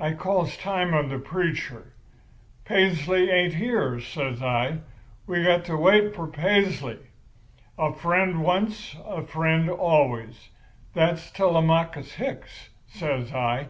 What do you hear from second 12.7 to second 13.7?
says I.